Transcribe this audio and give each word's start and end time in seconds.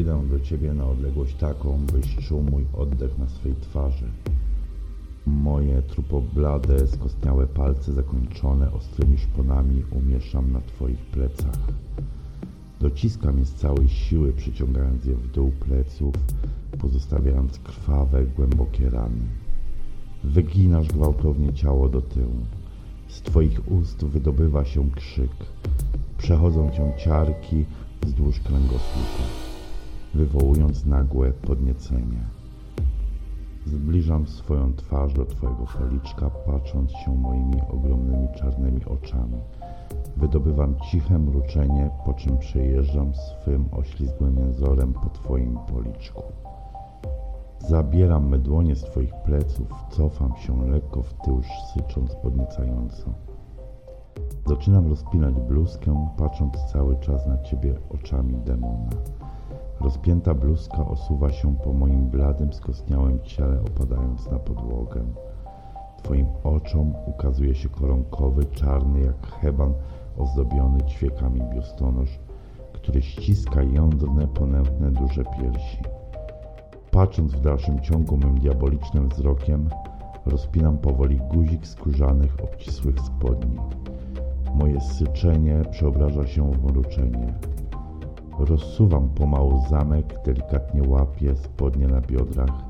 Podejdę 0.00 0.28
do 0.28 0.40
ciebie 0.40 0.74
na 0.74 0.86
odległość 0.86 1.34
taką, 1.34 1.78
byś 1.92 2.16
czuł 2.16 2.42
mój 2.42 2.64
oddech 2.78 3.18
na 3.18 3.28
swej 3.28 3.54
twarzy. 3.54 4.06
Moje 5.26 5.82
trupoblade, 5.82 6.86
skostniałe 6.86 7.46
palce 7.46 7.92
zakończone 7.92 8.72
ostrymi 8.72 9.18
szponami 9.18 9.82
umieszczam 9.90 10.52
na 10.52 10.60
twoich 10.60 10.98
plecach. 10.98 11.58
Dociskam 12.80 13.38
je 13.38 13.44
z 13.44 13.54
całej 13.54 13.88
siły, 13.88 14.32
przyciągając 14.32 15.04
je 15.04 15.14
w 15.14 15.30
dół 15.30 15.50
pleców, 15.50 16.14
pozostawiając 16.78 17.58
krwawe, 17.58 18.26
głębokie 18.26 18.90
rany. 18.90 19.24
Wyginasz 20.24 20.88
gwałtownie 20.88 21.52
ciało 21.52 21.88
do 21.88 22.02
tyłu. 22.02 22.40
Z 23.08 23.22
twoich 23.22 23.72
ust 23.72 24.04
wydobywa 24.04 24.64
się 24.64 24.90
krzyk. 24.90 25.32
Przechodzą 26.18 26.70
cię 26.70 26.92
ciarki 27.04 27.64
wzdłuż 28.02 28.40
kręgosłupa 28.40 29.49
wywołując 30.14 30.86
nagłe 30.86 31.32
podniecenie. 31.32 32.24
Zbliżam 33.66 34.26
swoją 34.26 34.72
twarz 34.74 35.14
do 35.14 35.26
Twojego 35.26 35.64
policzka, 35.78 36.30
patrząc 36.30 36.90
się 36.90 37.14
moimi 37.14 37.60
ogromnymi 37.70 38.28
czarnymi 38.36 38.84
oczami. 38.84 39.40
Wydobywam 40.16 40.74
ciche 40.90 41.18
mruczenie, 41.18 41.90
po 42.04 42.14
czym 42.14 42.38
przejeżdżam 42.38 43.12
swym 43.14 43.64
oślizgłym 43.72 44.38
jęzorem 44.38 44.92
po 44.92 45.10
Twoim 45.10 45.58
policzku. 45.58 46.22
Zabieram 47.68 48.28
me 48.28 48.38
dłonie 48.38 48.76
z 48.76 48.82
Twoich 48.82 49.14
pleców, 49.24 49.68
cofam 49.90 50.36
się 50.36 50.70
lekko 50.70 51.02
w 51.02 51.14
tył, 51.24 51.42
sycząc 51.74 52.14
podniecająco. 52.14 53.29
Zaczynam 54.46 54.88
rozpinać 54.88 55.34
bluzkę, 55.34 56.06
patrząc 56.16 56.64
cały 56.72 56.96
czas 56.96 57.26
na 57.26 57.42
Ciebie 57.42 57.74
oczami 57.90 58.36
demona. 58.36 58.90
Rozpięta 59.80 60.34
bluzka 60.34 60.86
osuwa 60.86 61.32
się 61.32 61.56
po 61.56 61.72
moim 61.72 62.08
bladym, 62.08 62.52
skostniałym 62.52 63.20
ciele, 63.20 63.60
opadając 63.60 64.30
na 64.30 64.38
podłogę. 64.38 65.04
Twoim 66.02 66.26
oczom 66.44 66.94
ukazuje 67.06 67.54
się 67.54 67.68
koronkowy, 67.68 68.44
czarny 68.44 69.00
jak 69.00 69.26
heban, 69.26 69.74
ozdobiony 70.18 70.82
ćwiekami 70.82 71.40
biustonosz, 71.54 72.18
który 72.72 73.02
ściska 73.02 73.62
jądrne, 73.62 74.26
ponętne, 74.26 74.90
duże 74.90 75.24
piersi. 75.24 75.78
Patrząc 76.90 77.32
w 77.32 77.40
dalszym 77.40 77.80
ciągu 77.80 78.16
mym 78.16 78.38
diabolicznym 78.38 79.08
wzrokiem, 79.08 79.68
rozpinam 80.26 80.78
powoli 80.78 81.20
guzik 81.34 81.66
skórzanych, 81.66 82.36
obcisłych 82.42 83.00
spodni. 83.00 83.58
Moje 84.54 84.80
syczenie 84.80 85.62
przeobraża 85.70 86.26
się 86.26 86.50
w 86.50 86.64
mruczenie. 86.64 87.34
Rozsuwam 88.38 89.08
pomału 89.08 89.62
zamek, 89.70 90.18
delikatnie 90.24 90.82
łapię 90.88 91.36
spodnie 91.36 91.86
na 91.86 92.00
biodrach 92.00 92.64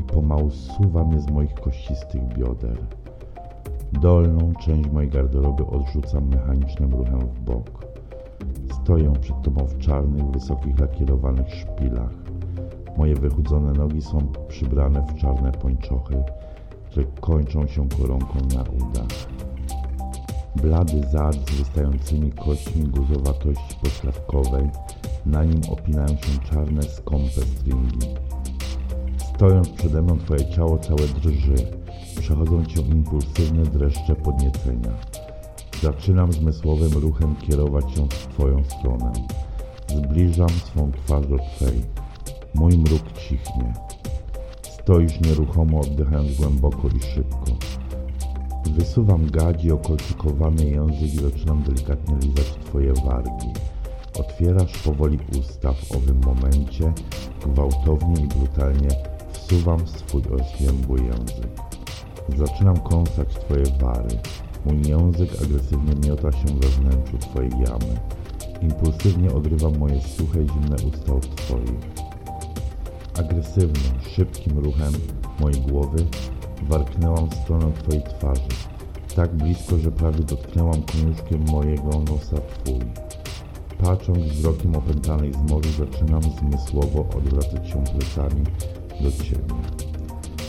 i 0.00 0.02
pomału 0.02 0.50
zsuwam 0.50 1.12
je 1.12 1.20
z 1.20 1.30
moich 1.30 1.54
kościstych 1.54 2.22
bioder. 2.38 2.76
Dolną 3.92 4.52
część 4.60 4.90
mojej 4.90 5.10
garderoby 5.10 5.66
odrzucam 5.66 6.28
mechanicznym 6.28 6.94
ruchem 6.94 7.20
w 7.20 7.40
bok. 7.40 7.86
Stoję 8.82 9.12
przed 9.20 9.42
tobą 9.42 9.64
w 9.64 9.78
czarnych, 9.78 10.24
wysokich, 10.24 10.78
lakierowanych 10.80 11.54
szpilach. 11.54 12.14
Moje 12.96 13.14
wychudzone 13.14 13.72
nogi 13.72 14.02
są 14.02 14.18
przybrane 14.48 15.06
w 15.06 15.14
czarne 15.14 15.52
pończochy, 15.52 16.22
które 16.90 17.06
kończą 17.20 17.66
się 17.66 17.88
koronką 17.88 18.38
na 18.54 18.62
udach. 18.62 19.08
Blady 20.56 21.02
zad 21.12 21.36
z 21.50 21.54
wystającymi 21.54 22.32
kośćmi 22.32 22.84
guzowatości 22.84 23.74
pośladkowej 23.82 24.70
na 25.26 25.44
nim 25.44 25.60
opinają 25.70 26.08
się 26.08 26.38
czarne, 26.50 26.82
skąpe 26.82 27.40
stringi. 27.40 28.06
Stojąc 29.34 29.68
przede 29.68 30.02
mną 30.02 30.18
twoje 30.18 30.50
ciało 30.50 30.78
całe 30.78 31.08
drży. 31.08 31.54
Przechodzą 32.20 32.64
cię 32.66 32.80
impulsywne 32.80 33.62
dreszcze 33.62 34.14
podniecenia. 34.14 34.90
Zaczynam 35.82 36.32
zmysłowym 36.32 36.92
ruchem 36.92 37.36
kierować 37.36 37.84
się 37.94 38.08
w 38.08 38.26
twoją 38.26 38.64
stronę. 38.64 39.12
Zbliżam 39.88 40.48
swą 40.48 40.92
twarz 40.92 41.26
do 41.26 41.36
twej. 41.38 41.82
Mój 42.54 42.78
mruk 42.78 43.12
cichnie. 43.12 43.74
Stoisz 44.62 45.20
nieruchomo, 45.20 45.80
oddychając 45.80 46.36
głęboko 46.36 46.88
i 46.88 47.00
szybko. 47.00 47.46
Wysuwam 48.70 49.30
gadzi 49.30 49.72
okolczykowany 49.72 50.64
język 50.64 51.14
i 51.14 51.18
zaczynam 51.18 51.62
delikatnie 51.62 52.14
lizać 52.14 52.46
twoje 52.64 52.92
wargi. 52.92 53.52
Otwierasz 54.18 54.78
powoli 54.78 55.18
usta 55.40 55.72
w 55.72 55.92
owym 55.92 56.20
momencie, 56.24 56.92
gwałtownie 57.46 58.22
i 58.24 58.28
brutalnie 58.28 58.88
wsuwam 59.32 59.86
swój 59.88 60.22
oświębły 60.40 61.00
język. 61.00 61.48
Zaczynam 62.38 62.80
kąsać 62.80 63.28
twoje 63.28 63.64
wary. 63.80 64.18
Mój 64.66 64.82
język 64.88 65.30
agresywnie 65.42 66.08
miota 66.08 66.32
się 66.32 66.46
we 66.46 66.68
wnętrzu 66.68 67.18
twojej 67.18 67.50
jamy. 67.50 68.00
Impulsywnie 68.62 69.32
odrywam 69.34 69.78
moje 69.78 70.00
suche, 70.00 70.46
zimne 70.46 70.76
usta 70.88 71.14
od 71.14 71.36
twoich. 71.36 71.92
Agresywnym, 73.18 74.00
szybkim 74.14 74.58
ruchem 74.58 74.92
mojej 75.40 75.60
głowy 75.60 76.06
warknęłam 76.68 77.28
w 77.28 77.34
stronę 77.34 77.72
twojej 77.72 78.02
twarzy. 78.02 78.48
Tak 79.16 79.34
blisko, 79.34 79.78
że 79.78 79.90
prawie 79.90 80.24
dotknęłam 80.24 80.82
koniuszkiem 80.82 81.44
mojego 81.50 81.90
nosa 81.90 82.36
twój. 82.36 82.80
Patrząc 83.82 84.18
wzrokiem 84.18 84.76
opętanej 84.76 85.32
zmowy, 85.32 85.68
zaczynam 85.68 86.22
zmysłowo 86.22 87.06
odwracać 87.18 87.68
się 87.68 87.84
plecami 87.84 88.44
do 89.00 89.12
ciebie. 89.12 89.54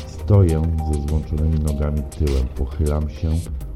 Stoję 0.07 0.62
ze 0.91 1.07
złączonymi 1.07 1.59
nogami 1.59 2.01
tyłem, 2.01 2.47
pochylam 2.56 3.09
się, 3.09 3.30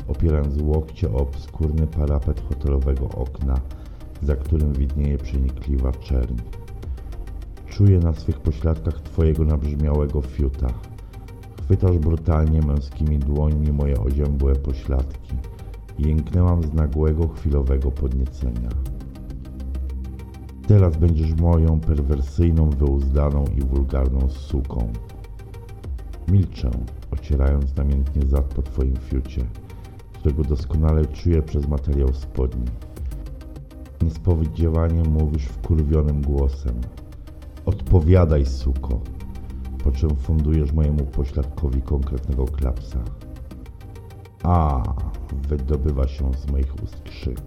opierając 0.08 0.62
łokcie 0.62 1.12
o 1.12 1.18
obskurny 1.18 1.88
parapet 1.88 2.42
hotelowego 2.50 3.10
okna, 3.10 3.60
za 4.24 4.36
którym 4.36 4.74
widnieje 4.74 5.18
przenikliwa 5.18 5.92
czerń. 5.92 6.36
Czuję 7.70 8.00
na 8.00 8.14
swych 8.14 8.40
pośladkach 8.40 9.02
twojego 9.02 9.44
nabrzmiałego 9.44 10.22
fiuta. 10.22 10.68
Chwytasz 11.68 11.98
brutalnie 11.98 12.62
męskimi 12.62 13.20
dłońmi 13.20 13.72
moje 13.72 14.00
oziębłe 14.00 14.56
pośladki. 14.56 15.36
Jęknęłam 16.00 16.64
z 16.64 16.74
nagłego, 16.74 17.28
chwilowego 17.28 17.92
podniecenia. 17.92 18.70
Teraz 20.68 20.98
będziesz 20.98 21.34
moją 21.34 21.80
perwersyjną, 21.80 22.70
wyuzdaną 22.70 23.46
i 23.58 23.62
wulgarną 23.62 24.30
suką. 24.30 24.94
Milczę, 26.28 26.72
ocierając 27.12 27.76
namiętnie 27.76 28.22
zad 28.28 28.46
po 28.46 28.62
twoim 28.62 28.96
fiucie, 28.96 29.46
którego 30.14 30.44
doskonale 30.44 31.06
czuję 31.06 31.42
przez 31.42 31.68
materiał 31.68 32.14
spodni. 32.14 32.66
Niespowiedziewanie 34.02 35.04
mówisz 35.04 35.46
wkurwionym 35.46 36.22
głosem. 36.22 36.76
Odpowiadaj, 37.66 38.46
suko, 38.46 39.00
po 39.88 39.92
czym 39.92 40.16
fundujesz 40.16 40.74
mojemu 40.74 41.06
pośladkowi 41.06 41.82
konkretnego 41.82 42.46
klapsa. 42.46 43.04
A, 44.44 44.84
wydobywa 45.50 46.08
się 46.08 46.34
z 46.34 46.52
moich 46.52 46.84
ust 46.84 47.02
krzyk. 47.04 47.42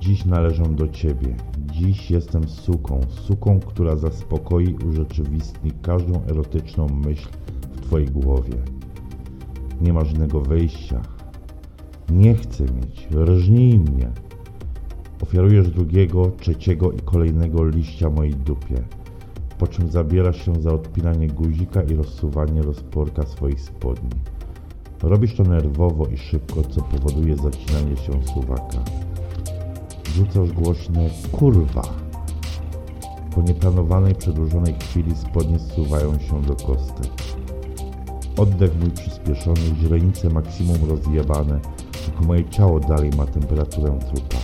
Dziś 0.00 0.24
należą 0.24 0.74
do 0.74 0.88
ciebie. 0.88 1.36
Dziś 1.72 2.10
jestem 2.10 2.48
suką, 2.48 3.00
suką, 3.10 3.60
która 3.60 3.96
zaspokoi 3.96 4.74
urzeczywistni 4.74 5.72
każdą 5.82 6.24
erotyczną 6.24 6.86
myśl 6.86 7.28
w 7.72 7.80
twojej 7.80 8.08
głowie. 8.08 8.54
Nie 9.80 9.92
masz 9.92 10.12
innego 10.12 10.40
wyjścia. 10.40 11.02
Nie 12.10 12.34
chcę 12.34 12.64
mieć. 12.64 13.08
Rżnij 13.14 13.78
mnie. 13.78 14.10
Ofiarujesz 15.22 15.70
drugiego, 15.70 16.30
trzeciego 16.40 16.92
i 16.92 17.00
kolejnego 17.00 17.64
liścia 17.64 18.10
mojej 18.10 18.34
dupie, 18.34 18.84
po 19.62 19.68
czym 19.68 19.90
zabierasz 19.90 20.44
się 20.44 20.62
za 20.62 20.72
odpinanie 20.72 21.28
guzika 21.28 21.82
i 21.82 21.94
rozsuwanie 21.94 22.62
rozporka 22.62 23.26
swoich 23.26 23.60
spodni. 23.60 24.10
Robisz 25.02 25.34
to 25.36 25.42
nerwowo 25.42 26.06
i 26.06 26.18
szybko, 26.18 26.62
co 26.62 26.82
powoduje 26.82 27.36
zacinanie 27.36 27.96
się 27.96 28.12
suwaka. 28.34 28.78
Rzucasz 30.14 30.52
głośne 30.52 31.10
kurwa. 31.32 31.82
Po 33.34 33.42
nieplanowanej, 33.42 34.14
przedłużonej 34.14 34.74
chwili 34.74 35.16
spodnie 35.16 35.58
zsuwają 35.58 36.18
się 36.18 36.42
do 36.42 36.54
kostek. 36.56 37.12
Oddech 38.36 38.80
mój 38.80 38.90
przyspieszony, 38.90 39.60
źrenice 39.80 40.28
maksimum 40.28 40.88
rozjebane, 40.88 41.60
tylko 42.04 42.24
moje 42.24 42.44
ciało 42.44 42.80
dalej 42.80 43.10
ma 43.16 43.26
temperaturę 43.26 43.98
trupa. 43.98 44.38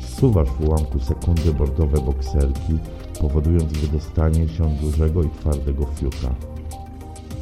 Zsuwasz 0.00 0.48
w 0.48 0.68
ułamku 0.68 1.00
sekundy 1.00 1.54
bordowe 1.54 2.00
bokserki, 2.00 2.78
powodując 3.20 3.72
wydostanie 3.72 4.48
się 4.48 4.76
dużego 4.82 5.22
i 5.22 5.30
twardego 5.30 5.86
fiuta. 5.86 6.34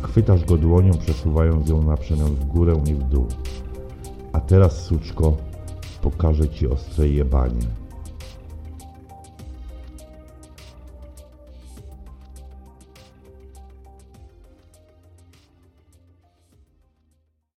Chwytasz 0.03 0.45
go 0.45 0.57
dłonią, 0.57 0.93
przesuwając 0.99 1.69
ją 1.69 1.83
na 1.83 1.97
przemian 1.97 2.35
w 2.35 2.45
górę 2.45 2.81
i 2.87 2.95
w 2.95 3.03
dół. 3.03 3.27
A 4.33 4.41
teraz, 4.41 4.85
suczko, 4.85 5.37
pokażę 6.03 6.49
ci 6.49 6.69
ostre 6.69 7.09
jebanie. 7.09 7.67